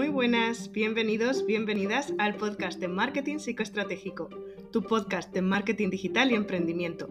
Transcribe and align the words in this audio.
Muy 0.00 0.08
buenas, 0.08 0.72
bienvenidos, 0.72 1.44
bienvenidas 1.44 2.14
al 2.16 2.36
podcast 2.36 2.80
de 2.80 2.88
Marketing 2.88 3.36
Psicoestratégico, 3.36 4.30
tu 4.72 4.82
podcast 4.82 5.30
de 5.34 5.42
marketing 5.42 5.90
digital 5.90 6.32
y 6.32 6.36
emprendimiento. 6.36 7.10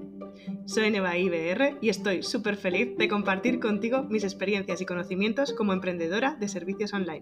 Soy 0.66 0.90
Neva 0.90 1.16
IBR 1.16 1.78
y 1.82 1.90
estoy 1.90 2.24
súper 2.24 2.56
feliz 2.56 2.98
de 2.98 3.08
compartir 3.08 3.60
contigo 3.60 4.02
mis 4.06 4.24
experiencias 4.24 4.82
y 4.82 4.88
conocimientos 4.88 5.54
como 5.54 5.72
emprendedora 5.72 6.34
de 6.34 6.48
servicios 6.48 6.92
online. 6.92 7.22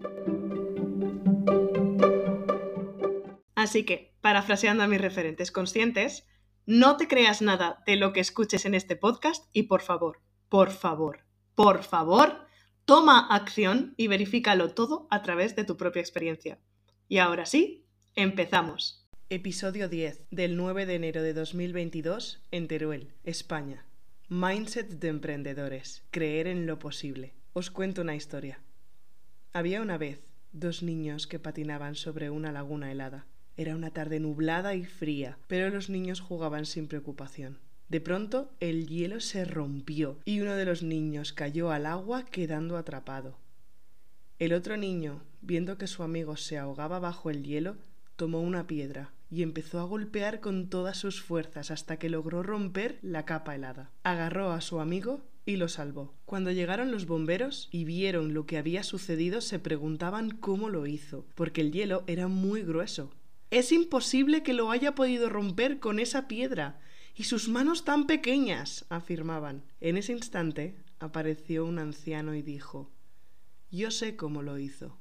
Así 3.54 3.84
que, 3.84 4.14
parafraseando 4.22 4.84
a 4.84 4.88
mis 4.88 5.02
referentes 5.02 5.52
conscientes, 5.52 6.26
no 6.64 6.96
te 6.96 7.08
creas 7.08 7.42
nada 7.42 7.82
de 7.86 7.96
lo 7.96 8.14
que 8.14 8.20
escuches 8.20 8.64
en 8.64 8.74
este 8.74 8.96
podcast 8.96 9.44
y 9.52 9.64
por 9.64 9.82
favor, 9.82 10.22
por 10.48 10.70
favor, 10.70 11.26
por 11.54 11.82
favor, 11.82 12.47
Toma 12.88 13.18
acción 13.18 13.92
y 13.98 14.08
verifícalo 14.08 14.70
todo 14.70 15.08
a 15.10 15.20
través 15.20 15.54
de 15.54 15.64
tu 15.64 15.76
propia 15.76 16.00
experiencia. 16.00 16.58
Y 17.06 17.18
ahora 17.18 17.44
sí, 17.44 17.84
empezamos. 18.14 19.06
Episodio 19.28 19.90
10 19.90 20.22
del 20.30 20.56
9 20.56 20.86
de 20.86 20.94
enero 20.94 21.22
de 21.22 21.34
2022 21.34 22.40
en 22.50 22.66
Teruel, 22.66 23.12
España. 23.24 23.84
Mindset 24.30 24.88
de 24.88 25.08
emprendedores. 25.08 26.02
Creer 26.10 26.46
en 26.46 26.64
lo 26.64 26.78
posible. 26.78 27.34
Os 27.52 27.70
cuento 27.70 28.00
una 28.00 28.16
historia. 28.16 28.62
Había 29.52 29.82
una 29.82 29.98
vez 29.98 30.22
dos 30.52 30.82
niños 30.82 31.26
que 31.26 31.38
patinaban 31.38 31.94
sobre 31.94 32.30
una 32.30 32.52
laguna 32.52 32.90
helada. 32.90 33.26
Era 33.58 33.76
una 33.76 33.90
tarde 33.90 34.18
nublada 34.18 34.74
y 34.74 34.86
fría, 34.86 35.36
pero 35.46 35.68
los 35.68 35.90
niños 35.90 36.22
jugaban 36.22 36.64
sin 36.64 36.88
preocupación. 36.88 37.58
De 37.88 38.00
pronto 38.00 38.50
el 38.60 38.86
hielo 38.86 39.20
se 39.20 39.44
rompió 39.44 40.18
y 40.24 40.40
uno 40.40 40.54
de 40.56 40.66
los 40.66 40.82
niños 40.82 41.32
cayó 41.32 41.70
al 41.70 41.86
agua 41.86 42.24
quedando 42.24 42.76
atrapado. 42.76 43.38
El 44.38 44.52
otro 44.52 44.76
niño, 44.76 45.22
viendo 45.40 45.78
que 45.78 45.86
su 45.86 46.02
amigo 46.02 46.36
se 46.36 46.58
ahogaba 46.58 46.98
bajo 46.98 47.30
el 47.30 47.42
hielo, 47.42 47.76
tomó 48.16 48.40
una 48.40 48.66
piedra 48.66 49.12
y 49.30 49.42
empezó 49.42 49.80
a 49.80 49.84
golpear 49.84 50.40
con 50.40 50.68
todas 50.68 50.96
sus 50.96 51.22
fuerzas 51.22 51.70
hasta 51.70 51.98
que 51.98 52.08
logró 52.08 52.42
romper 52.42 52.98
la 53.02 53.24
capa 53.24 53.54
helada. 53.54 53.90
Agarró 54.02 54.52
a 54.52 54.60
su 54.60 54.80
amigo 54.80 55.22
y 55.46 55.56
lo 55.56 55.68
salvó. 55.68 56.14
Cuando 56.26 56.52
llegaron 56.52 56.90
los 56.90 57.06
bomberos 57.06 57.68
y 57.72 57.84
vieron 57.84 58.34
lo 58.34 58.44
que 58.44 58.58
había 58.58 58.82
sucedido, 58.82 59.40
se 59.40 59.58
preguntaban 59.58 60.30
cómo 60.30 60.68
lo 60.68 60.86
hizo, 60.86 61.24
porque 61.34 61.62
el 61.62 61.72
hielo 61.72 62.04
era 62.06 62.28
muy 62.28 62.62
grueso. 62.62 63.10
Es 63.50 63.72
imposible 63.72 64.42
que 64.42 64.52
lo 64.52 64.70
haya 64.70 64.94
podido 64.94 65.30
romper 65.30 65.78
con 65.78 66.00
esa 66.00 66.28
piedra. 66.28 66.78
Y 67.18 67.24
sus 67.24 67.48
manos 67.48 67.84
tan 67.84 68.06
pequeñas, 68.06 68.86
afirmaban. 68.90 69.64
En 69.80 69.96
ese 69.96 70.12
instante 70.12 70.76
apareció 71.00 71.64
un 71.64 71.80
anciano 71.80 72.32
y 72.36 72.42
dijo 72.42 72.92
Yo 73.72 73.90
sé 73.90 74.14
cómo 74.14 74.40
lo 74.40 74.56
hizo. 74.56 74.96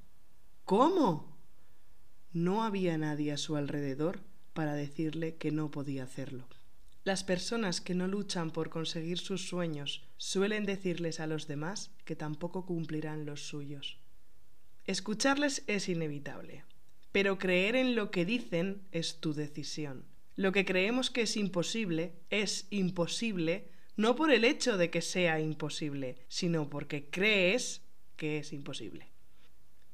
¿Cómo? 0.66 1.38
No 2.34 2.64
había 2.64 2.98
nadie 2.98 3.34
a 3.34 3.38
su 3.38 3.56
alrededor 3.56 4.22
para 4.54 4.74
decirle 4.74 5.36
que 5.36 5.52
no 5.52 5.70
podía 5.70 6.06
hacerlo. 6.06 6.48
Las 7.04 7.24
personas 7.24 7.82
que 7.82 7.94
no 7.94 8.08
luchan 8.08 8.50
por 8.50 8.72
conseguir 8.72 9.20
sus 9.20 9.48
sueños 9.48 10.04
suelen 10.18 10.66
decirles 10.66 11.20
a 11.20 11.28
los 11.28 11.48
demás 11.48 11.92
que 12.04 12.16
tampoco 12.16 12.66
cumplirán 12.66 13.28
los 13.28 13.48
suyos. 13.48 14.00
Escucharles 14.86 15.64
es 15.68 15.88
inevitable, 15.88 16.66
pero 17.12 17.38
creer 17.38 17.76
en 17.76 17.96
lo 17.96 18.10
que 18.10 18.26
dicen 18.26 18.82
es 18.92 19.20
tu 19.20 19.36
decisión. 19.36 20.17
Lo 20.38 20.52
que 20.52 20.66
creemos 20.66 21.10
que 21.10 21.24
es 21.24 21.36
imposible 21.36 22.14
es 22.30 22.68
imposible 22.70 23.70
no 23.96 24.16
por 24.16 24.32
el 24.32 24.46
hecho 24.46 24.78
de 24.78 24.92
que 24.92 25.02
sea 25.02 25.40
imposible, 25.40 26.16
sino 26.28 26.70
porque 26.70 27.10
crees 27.10 27.82
que 28.16 28.38
es 28.38 28.54
imposible. 28.54 29.08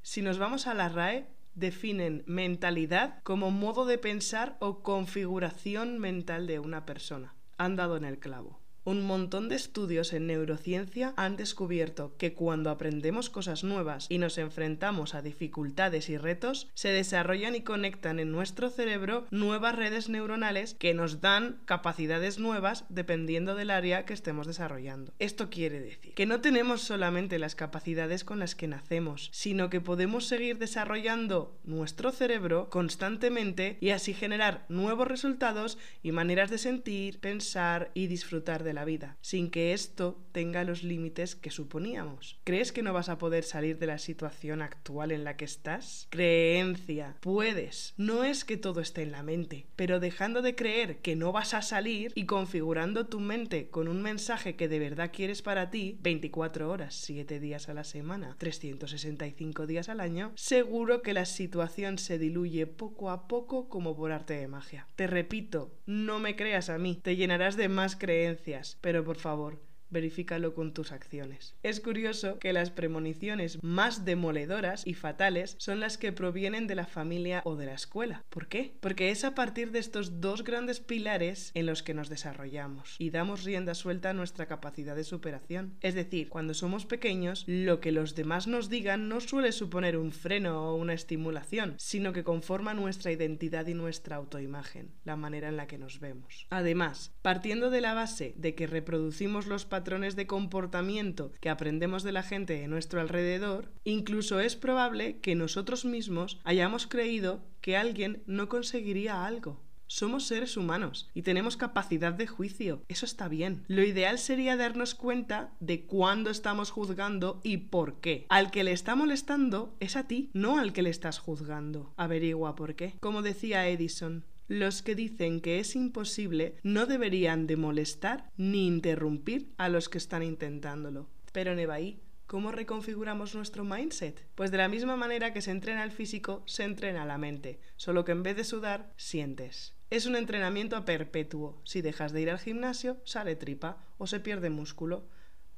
Si 0.01 0.21
nos 0.21 0.37
vamos 0.37 0.67
a 0.67 0.73
la 0.73 0.89
RAE, 0.89 1.27
definen 1.55 2.23
mentalidad 2.25 3.23
como 3.23 3.51
modo 3.51 3.85
de 3.85 3.97
pensar 3.97 4.57
o 4.59 4.83
configuración 4.83 5.97
mental 5.97 6.45
de 6.45 6.59
una 6.59 6.85
persona. 6.85 7.33
Han 7.57 7.77
dado 7.77 7.95
en 7.95 8.03
el 8.03 8.19
clavo. 8.19 8.59
Un 8.85 9.01
montón 9.01 9.47
de 9.47 9.55
estudios 9.55 10.11
en 10.11 10.27
neurociencia 10.27 11.13
han 11.15 11.37
descubierto 11.37 12.13
que 12.17 12.33
cuando 12.33 12.69
aprendemos 12.69 13.29
cosas 13.29 13.63
nuevas 13.63 14.07
y 14.09 14.17
nos 14.17 14.37
enfrentamos 14.37 15.15
a 15.15 15.21
dificultades 15.21 16.09
y 16.09 16.17
retos, 16.17 16.67
se 16.73 16.89
desarrollan 16.89 17.55
y 17.55 17.61
conectan 17.61 18.19
en 18.19 18.33
nuestro 18.33 18.69
cerebro 18.69 19.25
nuevas 19.31 19.77
redes 19.77 20.09
neuronales 20.09 20.73
que 20.73 20.93
nos 20.93 21.21
dan 21.21 21.61
capacidades 21.63 22.39
nuevas 22.39 22.83
dependiendo 22.89 23.55
del 23.55 23.69
área 23.69 24.03
que 24.03 24.13
estemos 24.13 24.47
desarrollando. 24.47 25.13
Esto 25.17 25.49
quiere 25.49 25.79
decir 25.79 26.13
que 26.13 26.25
no 26.25 26.41
tenemos 26.41 26.81
solamente 26.81 27.39
las 27.39 27.55
capacidades 27.55 28.25
con 28.25 28.39
las 28.39 28.53
que 28.53 28.67
nacemos, 28.67 29.29
sino 29.31 29.69
que 29.69 29.79
podemos 29.79 30.25
seguir 30.27 30.57
desarrollando 30.57 31.57
nuestro 31.63 32.11
cerebro 32.11 32.69
constantemente 32.69 33.77
y 33.79 33.91
así 33.91 34.13
generar 34.13 34.65
nuevos 34.67 35.07
resultados 35.07 35.77
y 36.01 36.11
maneras 36.11 36.49
de 36.49 36.57
sentir, 36.57 37.21
pensar 37.21 37.89
y 37.93 38.07
disfrutar 38.07 38.65
de 38.65 38.72
la 38.73 38.85
vida, 38.85 39.17
sin 39.21 39.49
que 39.49 39.73
esto 39.73 40.19
tenga 40.31 40.63
los 40.63 40.83
límites 40.83 41.35
que 41.35 41.51
suponíamos. 41.51 42.39
¿Crees 42.43 42.71
que 42.71 42.81
no 42.81 42.93
vas 42.93 43.09
a 43.09 43.17
poder 43.17 43.43
salir 43.43 43.77
de 43.77 43.87
la 43.87 43.97
situación 43.97 44.61
actual 44.61 45.11
en 45.11 45.23
la 45.23 45.37
que 45.37 45.45
estás? 45.45 46.07
Creencia. 46.09 47.15
Puedes. 47.21 47.93
No 47.97 48.23
es 48.23 48.43
que 48.43 48.57
todo 48.57 48.81
esté 48.81 49.03
en 49.03 49.11
la 49.11 49.23
mente, 49.23 49.67
pero 49.75 49.99
dejando 49.99 50.41
de 50.41 50.55
creer 50.55 50.97
que 50.99 51.15
no 51.15 51.31
vas 51.31 51.53
a 51.53 51.61
salir 51.61 52.11
y 52.15 52.25
configurando 52.25 53.07
tu 53.07 53.19
mente 53.19 53.69
con 53.69 53.87
un 53.87 54.01
mensaje 54.01 54.55
que 54.55 54.67
de 54.67 54.79
verdad 54.79 55.11
quieres 55.13 55.41
para 55.41 55.69
ti, 55.69 55.97
24 56.01 56.69
horas, 56.69 56.95
7 56.95 57.39
días 57.39 57.69
a 57.69 57.73
la 57.73 57.83
semana, 57.83 58.35
365 58.39 59.67
días 59.67 59.89
al 59.89 59.99
año, 59.99 60.31
seguro 60.35 61.01
que 61.01 61.13
la 61.13 61.25
situación 61.25 61.97
se 61.97 62.17
diluye 62.17 62.67
poco 62.67 63.09
a 63.09 63.27
poco 63.27 63.69
como 63.69 63.95
por 63.95 64.11
arte 64.11 64.33
de 64.33 64.47
magia. 64.47 64.87
Te 64.95 65.07
repito, 65.07 65.71
no 65.85 66.19
me 66.19 66.35
creas 66.35 66.69
a 66.69 66.77
mí, 66.77 66.99
te 67.01 67.15
llenarás 67.15 67.57
de 67.57 67.69
más 67.69 67.95
creencias 67.95 68.62
pero 68.81 69.03
por 69.03 69.17
favor, 69.17 69.59
verifícalo 69.93 70.53
con 70.53 70.73
tus 70.73 70.91
acciones. 70.91 71.55
Es 71.63 71.79
curioso 71.79 72.39
que 72.39 72.51
las 72.51 72.71
premoniciones 72.71 73.63
más 73.63 74.03
demoledoras 74.03 74.85
y 74.85 74.95
fatales 74.95 75.55
son 75.59 75.79
las 75.79 75.97
que 75.97 76.11
provienen 76.11 76.67
de 76.67 76.75
la 76.75 76.85
familia 76.85 77.41
o 77.45 77.55
de 77.55 77.67
la 77.67 77.73
escuela. 77.73 78.25
¿Por 78.29 78.47
qué? 78.47 78.75
Porque 78.81 79.11
es 79.11 79.23
a 79.23 79.35
partir 79.35 79.71
de 79.71 79.79
estos 79.79 80.19
dos 80.19 80.43
grandes 80.43 80.79
pilares 80.79 81.51
en 81.53 81.65
los 81.65 81.83
que 81.83 81.93
nos 81.93 82.09
desarrollamos 82.09 82.95
y 82.99 83.11
damos 83.11 83.43
rienda 83.43 83.75
suelta 83.75 84.09
a 84.09 84.13
nuestra 84.13 84.47
capacidad 84.47 84.95
de 84.95 85.03
superación. 85.03 85.75
Es 85.81 85.95
decir, 85.95 86.29
cuando 86.29 86.53
somos 86.53 86.85
pequeños, 86.85 87.45
lo 87.47 87.79
que 87.79 87.91
los 87.91 88.15
demás 88.15 88.47
nos 88.47 88.69
digan 88.69 89.07
no 89.07 89.21
suele 89.21 89.51
suponer 89.51 89.97
un 89.97 90.11
freno 90.11 90.69
o 90.69 90.75
una 90.75 90.93
estimulación, 90.93 91.75
sino 91.77 92.13
que 92.13 92.23
conforma 92.23 92.73
nuestra 92.73 93.11
identidad 93.11 93.67
y 93.67 93.73
nuestra 93.73 94.15
autoimagen, 94.15 94.91
la 95.05 95.15
manera 95.15 95.49
en 95.49 95.57
la 95.57 95.67
que 95.67 95.77
nos 95.77 95.99
vemos. 95.99 96.47
Además, 96.49 97.13
partiendo 97.21 97.69
de 97.69 97.81
la 97.81 97.93
base 97.93 98.33
de 98.37 98.55
que 98.55 98.67
reproducimos 98.67 99.47
los 99.47 99.65
patrones 99.65 99.82
patrones 99.83 100.15
de 100.15 100.27
comportamiento 100.27 101.33
que 101.41 101.49
aprendemos 101.49 102.03
de 102.03 102.13
la 102.13 102.23
gente 102.23 102.53
de 102.53 102.69
nuestro 102.69 103.01
alrededor, 103.01 103.69
incluso 103.83 104.39
es 104.39 104.55
probable 104.55 105.19
que 105.19 105.35
nosotros 105.35 105.83
mismos 105.83 106.39
hayamos 106.45 106.87
creído 106.87 107.43
que 107.59 107.75
alguien 107.75 108.23
no 108.25 108.47
conseguiría 108.47 109.25
algo. 109.25 109.59
Somos 109.87 110.23
seres 110.23 110.55
humanos 110.55 111.11
y 111.13 111.23
tenemos 111.23 111.57
capacidad 111.57 112.13
de 112.13 112.27
juicio. 112.27 112.81
Eso 112.87 113.05
está 113.05 113.27
bien. 113.27 113.65
Lo 113.67 113.83
ideal 113.83 114.19
sería 114.19 114.55
darnos 114.55 114.95
cuenta 114.95 115.51
de 115.59 115.85
cuándo 115.85 116.29
estamos 116.29 116.71
juzgando 116.71 117.41
y 117.43 117.57
por 117.57 117.99
qué. 117.99 118.25
Al 118.29 118.51
que 118.51 118.63
le 118.63 118.71
está 118.71 118.95
molestando 118.95 119.75
es 119.81 119.97
a 119.97 120.07
ti, 120.07 120.29
no 120.31 120.59
al 120.59 120.71
que 120.71 120.81
le 120.81 120.91
estás 120.91 121.19
juzgando. 121.19 121.93
Averigua 121.97 122.55
por 122.55 122.75
qué. 122.75 122.93
Como 123.01 123.21
decía 123.21 123.67
Edison, 123.67 124.23
los 124.53 124.81
que 124.81 124.95
dicen 124.95 125.41
que 125.41 125.59
es 125.59 125.75
imposible 125.75 126.55
no 126.63 126.85
deberían 126.85 127.47
de 127.47 127.57
molestar 127.57 128.31
ni 128.37 128.67
interrumpir 128.67 129.53
a 129.57 129.69
los 129.69 129.89
que 129.89 129.97
están 129.97 130.23
intentándolo. 130.23 131.09
Pero 131.31 131.55
Nevaí, 131.55 131.99
¿cómo 132.27 132.51
reconfiguramos 132.51 133.35
nuestro 133.35 133.63
mindset? 133.63 134.25
Pues 134.35 134.51
de 134.51 134.57
la 134.57 134.67
misma 134.67 134.95
manera 134.95 135.33
que 135.33 135.41
se 135.41 135.51
entrena 135.51 135.83
el 135.83 135.91
físico, 135.91 136.43
se 136.45 136.63
entrena 136.63 137.05
la 137.05 137.17
mente, 137.17 137.59
solo 137.75 138.05
que 138.05 138.11
en 138.11 138.23
vez 138.23 138.35
de 138.37 138.43
sudar, 138.43 138.93
sientes. 138.95 139.73
Es 139.89 140.05
un 140.05 140.15
entrenamiento 140.15 140.85
perpetuo. 140.85 141.61
Si 141.65 141.81
dejas 141.81 142.13
de 142.13 142.21
ir 142.21 142.29
al 142.29 142.39
gimnasio, 142.39 142.97
sale 143.05 143.35
tripa 143.35 143.77
o 143.97 144.07
se 144.07 144.19
pierde 144.19 144.49
músculo. 144.49 145.07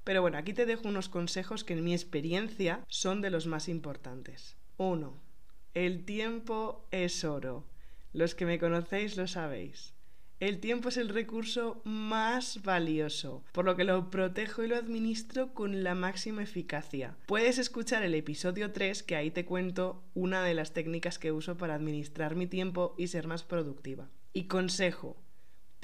Pero 0.03 0.21
bueno, 0.21 0.38
aquí 0.38 0.53
te 0.53 0.65
dejo 0.65 0.88
unos 0.88 1.09
consejos 1.09 1.63
que 1.63 1.74
en 1.74 1.83
mi 1.83 1.94
experiencia 1.94 2.83
son 2.88 3.21
de 3.21 3.30
los 3.30 3.48
más 3.48 3.69
importantes. 3.69 4.57
1. 4.77 5.13
El 5.74 6.06
tiempo 6.06 6.88
es 6.91 7.24
oro. 7.24 7.65
Los 8.15 8.33
que 8.33 8.45
me 8.45 8.59
conocéis 8.59 9.17
lo 9.17 9.27
sabéis. 9.27 9.94
El 10.39 10.62
tiempo 10.62 10.88
es 10.88 10.95
el 10.95 11.09
recurso 11.09 11.81
más 11.83 12.63
valioso, 12.63 13.44
por 13.51 13.65
lo 13.65 13.75
que 13.75 13.83
lo 13.83 14.09
protejo 14.09 14.63
y 14.63 14.69
lo 14.69 14.77
administro 14.77 15.53
con 15.53 15.83
la 15.83 15.95
máxima 15.95 16.41
eficacia. 16.41 17.17
Puedes 17.25 17.57
escuchar 17.57 18.03
el 18.03 18.15
episodio 18.15 18.71
3, 18.71 19.03
que 19.03 19.17
ahí 19.17 19.31
te 19.31 19.44
cuento 19.44 20.01
una 20.13 20.44
de 20.44 20.53
las 20.53 20.71
técnicas 20.71 21.19
que 21.19 21.33
uso 21.33 21.57
para 21.57 21.75
administrar 21.75 22.38
mi 22.38 22.47
tiempo 22.47 22.95
y 22.97 23.07
ser 23.07 23.27
más 23.27 23.44
productiva. 23.44 24.09
Y 24.31 24.47
consejo, 24.47 25.17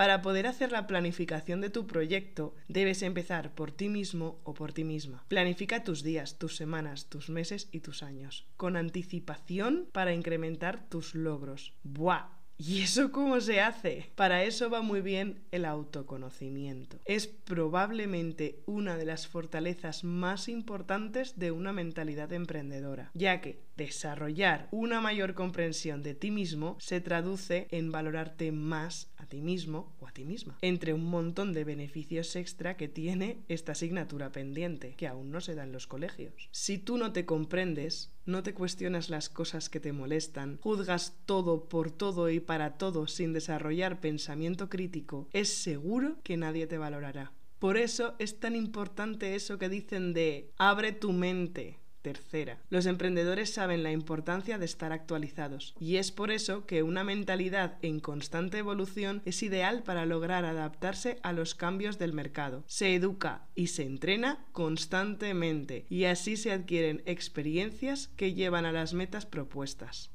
Para 0.02 0.24
poder 0.24 0.48
hacer 0.48 0.72
la 0.72 0.88
planificación 0.88 1.62
de 1.62 1.70
tu 1.70 1.86
proyecto, 1.86 2.56
debes 2.68 3.04
empezar 3.04 3.54
por 3.54 3.72
ti 3.72 3.88
mismo 3.88 4.42
o 4.44 4.56
por 4.56 4.74
ti 4.74 4.84
misma. 4.84 5.24
Planifica 5.28 5.84
tus 5.84 6.02
días, 6.02 6.40
tus 6.40 6.56
semanas, 6.56 7.06
tus 7.06 7.30
meses 7.30 7.70
y 7.72 7.82
tus 7.82 8.02
años, 8.02 8.48
con 8.58 8.78
anticipación 8.78 9.86
para 9.92 10.16
incrementar 10.16 10.90
tus 10.90 11.14
logros. 11.14 11.76
¡Buah! 11.84 12.42
¿Y 12.64 12.82
eso 12.82 13.12
cómo 13.12 13.42
se 13.42 13.60
hace? 13.60 14.12
Para 14.14 14.44
eso 14.44 14.70
va 14.70 14.84
muy 14.84 15.02
bien 15.02 15.42
el 15.50 15.66
autoconocimiento. 15.66 17.00
Es 17.06 17.26
probablemente 17.26 18.62
una 18.68 18.98
de 18.98 19.06
las 19.06 19.28
fortalezas 19.28 20.04
más 20.04 20.48
importantes 20.48 21.40
de 21.40 21.50
una 21.50 21.74
mentalidad 21.74 22.32
emprendedora, 22.34 23.10
ya 23.16 23.42
que 23.42 23.64
desarrollar 23.78 24.68
una 24.72 25.02
mayor 25.02 25.34
comprensión 25.34 26.04
de 26.04 26.16
ti 26.16 26.32
mismo 26.32 26.78
se 26.80 27.02
traduce 27.02 27.68
en 27.72 27.92
valorarte 27.92 28.52
más 28.52 29.12
a 29.18 29.26
ti 29.26 29.42
mismo 29.42 29.96
o 30.00 30.08
a 30.08 30.12
ti 30.12 30.26
misma, 30.26 30.58
entre 30.62 30.94
un 30.94 31.06
montón 31.06 31.54
de 31.54 31.64
beneficios 31.64 32.36
extra 32.36 32.78
que 32.78 32.88
tiene 32.88 33.40
esta 33.48 33.72
asignatura 33.72 34.32
pendiente, 34.32 34.96
que 34.96 35.08
aún 35.08 35.32
no 35.32 35.42
se 35.42 35.56
da 35.56 35.64
en 35.64 35.72
los 35.72 35.88
colegios. 35.88 36.50
Si 36.52 36.78
tú 36.78 36.98
no 36.98 37.14
te 37.14 37.26
comprendes, 37.26 38.14
no 38.26 38.44
te 38.44 38.54
cuestionas 38.54 39.10
las 39.10 39.30
cosas 39.30 39.70
que 39.70 39.80
te 39.80 39.94
molestan, 39.94 40.60
juzgas 40.62 41.18
todo 41.26 41.70
por 41.70 41.92
todo 41.92 42.30
y 42.30 42.40
para 42.40 42.78
todo 42.78 43.08
sin 43.08 43.34
desarrollar 43.34 44.00
pensamiento 44.00 44.70
crítico, 44.70 45.28
es 45.34 45.50
seguro 45.50 46.18
que 46.24 46.38
nadie 46.38 46.68
te 46.68 46.78
valorará. 46.78 47.32
Por 47.60 47.78
eso 47.78 48.16
es 48.18 48.40
tan 48.40 48.56
importante 48.56 49.36
eso 49.36 49.60
que 49.60 49.70
dicen 49.70 50.14
de 50.14 50.52
abre 50.58 50.94
tu 50.94 51.12
mente, 51.12 51.78
Tercera, 52.02 52.58
los 52.72 52.88
emprendedores 52.88 53.54
saben 53.54 53.84
la 53.84 53.92
importancia 53.92 54.58
de 54.58 54.66
estar 54.66 54.92
actualizados 54.92 55.76
y 55.80 55.98
es 55.98 56.12
por 56.12 56.32
eso 56.32 56.66
que 56.66 56.82
una 56.82 57.04
mentalidad 57.04 57.78
en 57.84 58.00
constante 58.00 58.58
evolución 58.58 59.22
es 59.26 59.44
ideal 59.44 59.84
para 59.84 60.08
lograr 60.08 60.44
adaptarse 60.44 61.20
a 61.22 61.32
los 61.32 61.54
cambios 61.54 62.00
del 62.00 62.14
mercado. 62.14 62.64
Se 62.66 62.96
educa 62.96 63.46
y 63.54 63.68
se 63.68 63.84
entrena 63.84 64.44
constantemente 64.52 65.86
y 65.90 66.06
así 66.06 66.38
se 66.38 66.52
adquieren 66.52 67.04
experiencias 67.06 68.08
que 68.08 68.34
llevan 68.34 68.66
a 68.66 68.72
las 68.72 68.96
metas 68.96 69.28
propuestas. 69.28 70.10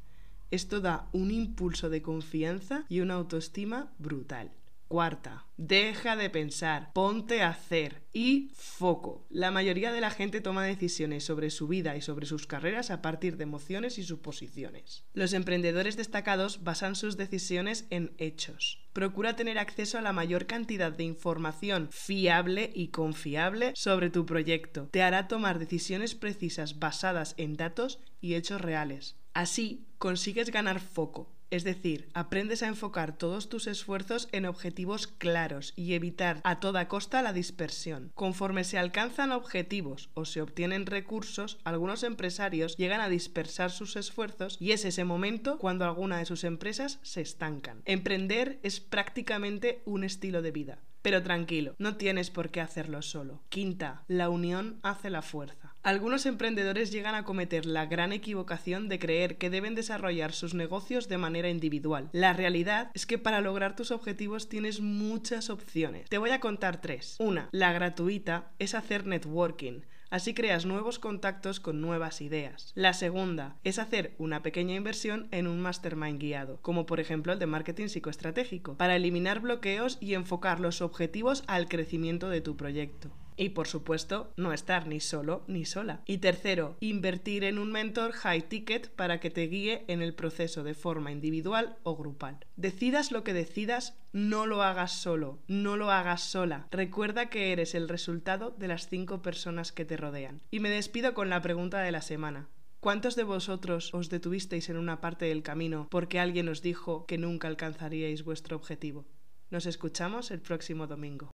Esto 0.51 0.81
da 0.81 1.09
un 1.13 1.31
impulso 1.31 1.89
de 1.89 2.03
confianza 2.03 2.85
y 2.89 3.01
una 3.01 3.15
autoestima 3.15 3.93
brutal. 3.99 4.51
Cuarta, 4.89 5.47
deja 5.57 6.15
de 6.15 6.31
pensar, 6.31 6.93
ponte 6.93 7.43
a 7.43 7.49
hacer 7.49 8.05
y 8.13 8.53
foco. 8.55 9.27
La 9.31 9.51
mayoría 9.51 9.91
de 9.91 10.01
la 10.01 10.11
gente 10.11 10.41
toma 10.41 10.63
decisiones 10.63 11.25
sobre 11.25 11.51
su 11.51 11.67
vida 11.67 11.97
y 11.97 12.03
sobre 12.03 12.27
sus 12.27 12.47
carreras 12.47 12.93
a 12.93 13.03
partir 13.03 13.37
de 13.37 13.43
emociones 13.43 13.99
y 13.99 14.05
suposiciones. 14.05 15.05
Los 15.13 15.33
emprendedores 15.33 15.97
destacados 15.97 16.63
basan 16.63 16.95
sus 16.95 17.17
decisiones 17.17 17.87
en 17.91 18.15
hechos. 18.19 18.87
Procura 18.93 19.35
tener 19.35 19.59
acceso 19.59 19.99
a 19.99 20.03
la 20.03 20.13
mayor 20.13 20.47
cantidad 20.47 20.93
de 20.93 21.03
información 21.05 21.89
fiable 21.91 22.71
y 22.73 22.89
confiable 22.89 23.73
sobre 23.75 24.09
tu 24.09 24.25
proyecto. 24.25 24.89
Te 24.93 25.03
hará 25.03 25.27
tomar 25.27 25.59
decisiones 25.59 26.15
precisas 26.15 26.79
basadas 26.79 27.35
en 27.39 27.57
datos 27.57 27.99
y 28.21 28.35
hechos 28.35 28.61
reales. 28.61 29.17
Así 29.35 29.85
consigues 29.99 30.51
ganar 30.51 30.81
foco, 30.81 31.36
es 31.51 31.65
decir, 31.65 32.09
aprendes 32.15 32.63
a 32.63 32.69
enfocar 32.69 33.17
todos 33.17 33.49
tus 33.49 33.67
esfuerzos 33.67 34.29
en 34.33 34.47
objetivos 34.47 35.07
claros 35.07 35.73
y 35.77 35.95
evitar 35.95 36.41
a 36.45 36.61
toda 36.61 36.89
costa 36.89 37.23
la 37.23 37.33
dispersión. 37.33 38.11
Conforme 38.15 38.65
se 38.65 38.79
alcanzan 38.79 39.33
objetivos 39.33 40.11
o 40.15 40.25
se 40.25 40.43
obtienen 40.43 40.87
recursos, 40.87 41.59
algunos 41.65 42.03
empresarios 42.03 42.77
llegan 42.77 43.01
a 43.01 43.09
dispersar 43.09 43.71
sus 43.71 43.97
esfuerzos 43.97 44.57
y 44.61 44.73
es 44.73 44.85
ese 44.85 45.05
momento 45.05 45.59
cuando 45.59 45.85
alguna 45.85 46.19
de 46.19 46.27
sus 46.27 46.45
empresas 46.45 46.99
se 47.03 47.21
estancan. 47.21 47.83
Emprender 47.85 48.59
es 48.63 48.81
prácticamente 48.81 49.83
un 49.85 50.05
estilo 50.05 50.43
de 50.43 50.51
vida. 50.51 50.79
Pero 51.07 51.23
tranquilo, 51.23 51.77
no 51.79 51.97
tienes 51.97 52.31
por 52.31 52.51
qué 52.51 52.61
hacerlo 52.61 53.01
solo. 53.01 53.45
Quinta, 53.49 54.03
la 54.09 54.29
unión 54.29 54.81
hace 54.83 55.09
la 55.09 55.23
fuerza. 55.23 55.76
Algunos 55.87 56.27
emprendedores 56.27 56.91
llegan 56.91 57.15
a 57.15 57.23
cometer 57.23 57.65
la 57.65 57.87
gran 57.87 58.13
equivocación 58.13 58.89
de 58.89 58.99
creer 58.99 59.39
que 59.39 59.51
deben 59.51 59.77
desarrollar 59.77 60.33
sus 60.33 60.53
negocios 60.53 61.07
de 61.07 61.17
manera 61.17 61.49
individual. 61.49 62.09
La 62.11 62.33
realidad 62.33 62.91
es 62.95 63.07
que 63.07 63.19
para 63.19 63.41
lograr 63.41 63.77
tus 63.77 63.93
objetivos 63.93 64.49
tienes 64.49 64.81
muchas 64.81 65.49
opciones. 65.49 66.09
Te 66.09 66.19
voy 66.19 66.31
a 66.31 66.41
contar 66.41 66.81
tres. 66.81 67.15
Una, 67.21 67.49
la 67.53 67.73
gratuita, 67.73 68.51
es 68.59 68.75
hacer 68.75 69.07
networking. 69.07 69.83
Así 70.11 70.35
creas 70.35 70.67
nuevos 70.67 70.99
contactos 70.99 71.61
con 71.61 71.81
nuevas 71.81 72.21
ideas. 72.21 72.73
La 72.75 72.93
segunda 72.93 73.55
es 73.63 73.79
hacer 73.79 74.17
una 74.19 74.43
pequeña 74.43 74.75
inversión 74.75 75.29
en 75.31 75.47
un 75.47 75.61
mastermind 75.61 76.19
guiado, 76.19 76.59
como 76.63 76.85
por 76.87 76.99
ejemplo 76.99 77.33
el 77.33 77.39
de 77.39 77.47
marketing 77.47 77.87
psicoestratégico, 77.87 78.77
para 78.77 78.97
eliminar 78.97 79.39
bloqueos 79.39 79.99
y 80.01 80.15
enfocar 80.15 80.59
los 80.59 80.81
objetivos 80.81 81.45
al 81.47 81.69
crecimiento 81.69 82.29
de 82.29 82.41
tu 82.41 82.57
proyecto. 82.57 83.13
Y 83.37 83.51
por 83.51 83.69
supuesto, 83.69 84.33
no 84.37 84.53
estar 84.53 84.87
ni 84.87 85.01
solo 85.01 85.45
ni 85.47 85.65
sola. 85.65 86.03
Y 86.07 86.19
tercero, 86.19 86.77
invertir 86.81 87.45
en 87.45 87.59
un 87.59 87.71
mentor 87.71 88.13
high 88.13 88.49
ticket 88.49 88.91
para 88.91 89.21
que 89.21 89.31
te 89.31 89.47
guíe 89.47 89.85
en 89.89 90.03
el 90.03 90.15
proceso 90.15 90.65
de 90.65 90.75
forma 90.75 91.13
individual 91.13 91.77
o 91.83 91.97
grupal. 91.97 92.39
Decidas 92.57 93.13
lo 93.13 93.25
que 93.25 93.35
decidas, 93.35 93.99
no 94.13 94.47
lo 94.47 94.63
hagas 94.63 94.93
solo, 94.93 95.39
no 95.49 95.77
lo 95.77 95.91
hagas 95.91 96.23
sola. 96.23 96.67
Recuerda 96.71 97.29
que 97.29 97.53
eres 97.53 97.75
el 97.75 97.89
resultado 97.89 98.55
de 98.59 98.69
las 98.69 98.89
cinco 98.89 99.21
personas 99.21 99.73
que 99.73 99.85
te 99.85 99.97
rodean. 99.97 100.41
Y 100.51 100.61
me 100.61 100.71
despido 100.71 101.13
con 101.13 101.29
la 101.29 101.43
pregunta 101.43 101.81
de 101.81 101.93
la 101.93 102.01
semana. 102.01 102.49
¿Cuántos 102.81 103.17
de 103.17 103.25
vosotros 103.25 103.93
os 103.95 104.11
detuvisteis 104.11 104.69
en 104.69 104.77
una 104.77 105.01
parte 105.01 105.25
del 105.27 105.43
camino 105.43 105.89
porque 105.91 106.21
alguien 106.21 106.49
os 106.49 106.63
dijo 106.63 107.05
que 107.07 107.19
nunca 107.19 107.49
alcanzaríais 107.49 108.23
vuestro 108.23 108.57
objetivo? 108.57 109.07
Nos 109.51 109.67
escuchamos 109.67 110.31
el 110.31 110.41
próximo 110.41 110.87
domingo. 110.87 111.31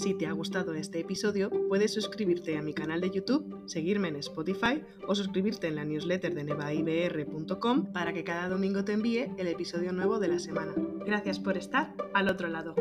Si 0.00 0.14
te 0.14 0.26
ha 0.26 0.32
gustado 0.32 0.72
este 0.72 0.98
episodio, 1.00 1.50
puedes 1.68 1.92
suscribirte 1.92 2.56
a 2.56 2.62
mi 2.62 2.72
canal 2.72 3.02
de 3.02 3.10
YouTube, 3.10 3.62
seguirme 3.66 4.08
en 4.08 4.16
Spotify 4.16 4.82
o 5.06 5.14
suscribirte 5.14 5.66
en 5.66 5.76
la 5.76 5.84
newsletter 5.84 6.34
de 6.34 6.42
nevaibr.com 6.42 7.92
para 7.92 8.14
que 8.14 8.24
cada 8.24 8.48
domingo 8.48 8.82
te 8.82 8.94
envíe 8.94 9.30
el 9.36 9.46
episodio 9.46 9.92
nuevo 9.92 10.18
de 10.18 10.28
la 10.28 10.38
semana. 10.38 10.72
Gracias 11.04 11.38
por 11.38 11.58
estar 11.58 11.94
al 12.14 12.28
otro 12.28 12.48
lado. 12.48 12.74